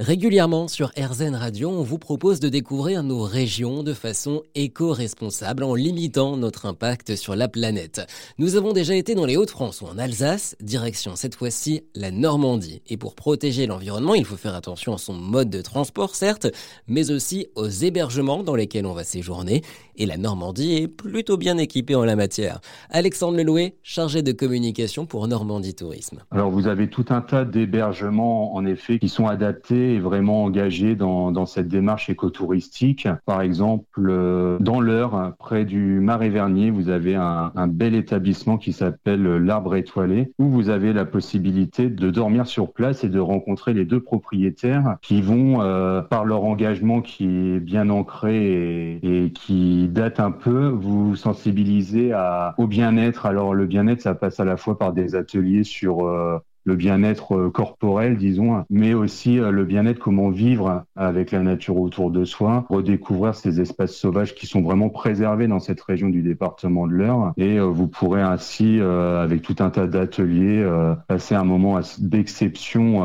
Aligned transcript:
Régulièrement 0.00 0.66
sur 0.66 0.92
RZN 0.96 1.34
Radio, 1.34 1.68
on 1.68 1.82
vous 1.82 1.98
propose 1.98 2.40
de 2.40 2.48
découvrir 2.48 3.02
nos 3.02 3.20
régions 3.20 3.82
de 3.82 3.92
façon 3.92 4.42
éco-responsable 4.54 5.62
en 5.62 5.74
limitant 5.74 6.38
notre 6.38 6.64
impact 6.64 7.16
sur 7.16 7.36
la 7.36 7.48
planète. 7.48 8.00
Nous 8.38 8.56
avons 8.56 8.72
déjà 8.72 8.94
été 8.94 9.14
dans 9.14 9.26
les 9.26 9.36
Hauts-de-France 9.36 9.82
ou 9.82 9.84
en 9.84 9.98
Alsace, 9.98 10.56
direction 10.62 11.16
cette 11.16 11.34
fois-ci 11.34 11.82
la 11.94 12.10
Normandie. 12.12 12.80
Et 12.86 12.96
pour 12.96 13.14
protéger 13.14 13.66
l'environnement, 13.66 14.14
il 14.14 14.24
faut 14.24 14.38
faire 14.38 14.54
attention 14.54 14.94
à 14.94 14.98
son 14.98 15.12
mode 15.12 15.50
de 15.50 15.60
transport, 15.60 16.14
certes, 16.14 16.46
mais 16.88 17.10
aussi 17.10 17.48
aux 17.54 17.68
hébergements 17.68 18.42
dans 18.42 18.54
lesquels 18.54 18.86
on 18.86 18.94
va 18.94 19.04
séjourner. 19.04 19.60
Et 19.96 20.06
la 20.06 20.16
Normandie 20.16 20.76
est 20.76 20.88
plutôt 20.88 21.36
bien 21.36 21.58
équipée 21.58 21.94
en 21.94 22.06
la 22.06 22.16
matière. 22.16 22.62
Alexandre 22.88 23.36
Leloué, 23.36 23.74
chargé 23.82 24.22
de 24.22 24.32
communication 24.32 25.04
pour 25.04 25.28
Normandie 25.28 25.74
Tourisme. 25.74 26.20
Alors 26.30 26.50
vous 26.50 26.68
avez 26.68 26.88
tout 26.88 27.04
un 27.10 27.20
tas 27.20 27.44
d'hébergements 27.44 28.54
en 28.54 28.64
effet 28.64 28.98
qui 28.98 29.10
sont 29.10 29.26
adaptés 29.26 29.89
vraiment 29.98 30.44
engagé 30.44 30.94
dans, 30.94 31.32
dans 31.32 31.46
cette 31.46 31.68
démarche 31.68 32.08
écotouristique. 32.08 33.08
Par 33.26 33.42
exemple, 33.42 33.84
euh, 34.08 34.58
dans 34.60 34.80
l'Eure, 34.80 35.34
près 35.38 35.64
du 35.64 36.00
Marais 36.00 36.28
Vernier, 36.28 36.70
vous 36.70 36.88
avez 36.88 37.14
un, 37.14 37.52
un 37.54 37.66
bel 37.66 37.94
établissement 37.94 38.58
qui 38.58 38.72
s'appelle 38.72 39.22
l'Arbre 39.22 39.74
Étoilé, 39.76 40.32
où 40.38 40.48
vous 40.48 40.68
avez 40.68 40.92
la 40.92 41.04
possibilité 41.04 41.88
de 41.88 42.10
dormir 42.10 42.46
sur 42.46 42.72
place 42.72 43.04
et 43.04 43.08
de 43.08 43.18
rencontrer 43.18 43.74
les 43.74 43.84
deux 43.84 44.00
propriétaires 44.00 44.96
qui 45.02 45.22
vont, 45.22 45.62
euh, 45.62 46.02
par 46.02 46.24
leur 46.24 46.44
engagement 46.44 47.00
qui 47.00 47.24
est 47.24 47.60
bien 47.60 47.90
ancré 47.90 48.98
et, 49.02 49.24
et 49.24 49.32
qui 49.32 49.88
date 49.88 50.20
un 50.20 50.30
peu, 50.30 50.68
vous 50.68 51.16
sensibiliser 51.16 52.12
à, 52.12 52.54
au 52.58 52.66
bien-être. 52.66 53.26
Alors 53.26 53.54
le 53.54 53.66
bien-être, 53.66 54.00
ça 54.00 54.14
passe 54.14 54.40
à 54.40 54.44
la 54.44 54.56
fois 54.56 54.78
par 54.78 54.92
des 54.92 55.14
ateliers 55.14 55.64
sur 55.64 56.06
euh, 56.06 56.38
le 56.64 56.76
bien-être 56.76 57.36
euh, 57.36 57.50
corporel, 57.50 58.16
disons, 58.16 58.64
mais 58.70 58.94
aussi 58.94 59.38
euh, 59.38 59.50
le 59.50 59.64
bien-être, 59.64 59.98
comment 59.98 60.30
vivre 60.30 60.84
avec 60.96 61.30
la 61.30 61.40
nature 61.40 61.78
autour 61.78 62.10
de 62.10 62.24
soi, 62.24 62.66
redécouvrir 62.68 63.34
ces 63.34 63.60
espaces 63.60 63.94
sauvages 63.94 64.34
qui 64.34 64.46
sont 64.46 64.62
vraiment 64.62 64.88
préservés 64.88 65.48
dans 65.48 65.60
cette 65.60 65.80
région 65.80 66.08
du 66.08 66.22
département 66.22 66.86
de 66.86 66.92
l'Eure. 66.92 67.32
Et 67.36 67.58
euh, 67.58 67.64
vous 67.64 67.88
pourrez 67.88 68.22
ainsi, 68.22 68.80
avec 68.80 69.42
tout 69.42 69.56
un 69.60 69.70
tas 69.70 69.86
d'ateliers, 69.86 70.66
passer 71.08 71.34
un 71.34 71.44
moment 71.44 71.80
d'exception 71.98 73.00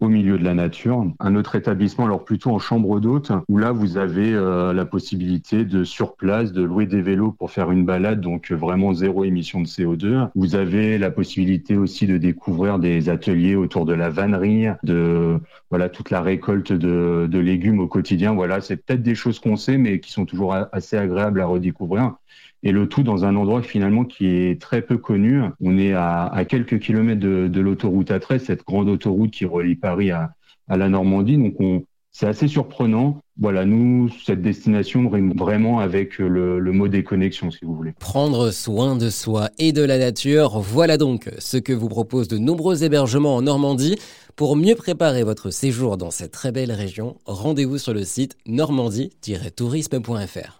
au 0.00 0.08
milieu 0.08 0.38
de 0.38 0.44
la 0.44 0.54
nature. 0.54 1.04
Un 1.20 1.36
autre 1.36 1.56
établissement, 1.56 2.04
alors 2.04 2.24
plutôt 2.24 2.50
en 2.50 2.58
chambre 2.58 3.00
d'hôte, 3.00 3.32
où 3.48 3.58
là, 3.58 3.72
vous 3.72 3.96
avez 3.96 4.32
la 4.32 4.84
possibilité 4.84 5.64
de, 5.64 5.84
sur 5.84 6.16
place, 6.16 6.52
de 6.52 6.62
louer 6.62 6.86
des 6.86 7.02
vélos 7.02 7.32
pour 7.32 7.50
faire 7.50 7.70
une 7.70 7.84
balade, 7.84 8.20
donc 8.20 8.52
vraiment 8.52 8.92
zéro 8.92 9.24
émission 9.24 9.60
de 9.60 9.66
CO2. 9.66 10.28
Vous 10.34 10.54
avez 10.54 10.98
la 10.98 11.10
possibilité 11.10 11.76
aussi 11.76 12.06
de 12.06 12.18
découvrir 12.18 12.78
des 12.80 13.08
ateliers 13.08 13.56
autour 13.56 13.84
de 13.84 13.92
la 13.92 14.08
vannerie, 14.10 14.66
de 14.82 15.38
voilà 15.70 15.88
toute 15.88 16.10
la 16.10 16.20
récolte 16.20 16.72
de, 16.72 17.38
légumes 17.38 17.80
au 17.80 17.86
quotidien. 17.86 18.34
Voilà, 18.34 18.60
c'est 18.60 18.76
peut-être 18.76 19.02
des 19.02 19.14
choses 19.14 19.38
qu'on 19.38 19.56
sait, 19.56 19.78
mais 19.78 20.00
qui 20.00 20.12
sont 20.12 20.26
toujours 20.26 20.54
assez 20.72 20.96
agréables 20.96 21.40
à 21.40 21.46
redécouvrir. 21.46 22.14
Et 22.62 22.72
le 22.72 22.88
tout 22.88 23.02
dans 23.02 23.24
un 23.24 23.36
endroit 23.36 23.62
finalement 23.62 24.04
qui 24.04 24.26
est 24.26 24.60
très 24.60 24.82
peu 24.82 24.98
connu. 24.98 25.40
On 25.60 25.78
est 25.78 25.94
à, 25.94 26.44
quelques 26.48 26.78
kilomètres 26.78 27.20
de, 27.20 27.60
l'autoroute 27.60 28.10
A13, 28.10 28.38
cette 28.40 28.64
grande 28.64 28.88
autoroute 28.88 29.30
qui 29.30 29.44
relie 29.44 29.76
Paris 29.76 30.10
à, 30.10 30.34
la 30.68 30.88
Normandie. 30.88 31.38
Donc 31.38 31.54
on, 31.60 31.84
c'est 32.12 32.26
assez 32.26 32.48
surprenant. 32.48 33.22
Voilà, 33.40 33.64
nous, 33.64 34.10
cette 34.26 34.42
destination 34.42 35.08
rime 35.08 35.32
vraiment 35.34 35.80
avec 35.80 36.18
le, 36.18 36.58
le 36.58 36.72
mot 36.72 36.88
déconnexion, 36.88 37.50
si 37.50 37.64
vous 37.64 37.74
voulez. 37.74 37.94
Prendre 37.98 38.50
soin 38.50 38.96
de 38.96 39.08
soi 39.08 39.48
et 39.58 39.72
de 39.72 39.82
la 39.82 39.96
nature, 39.96 40.60
voilà 40.60 40.98
donc 40.98 41.30
ce 41.38 41.56
que 41.56 41.72
vous 41.72 41.88
propose 41.88 42.28
de 42.28 42.36
nombreux 42.36 42.84
hébergements 42.84 43.36
en 43.36 43.42
Normandie. 43.42 43.96
Pour 44.36 44.56
mieux 44.56 44.74
préparer 44.74 45.22
votre 45.22 45.48
séjour 45.50 45.96
dans 45.96 46.10
cette 46.10 46.32
très 46.32 46.52
belle 46.52 46.72
région, 46.72 47.16
rendez-vous 47.24 47.78
sur 47.78 47.94
le 47.94 48.04
site 48.04 48.36
normandie-tourisme.fr. 48.46 50.58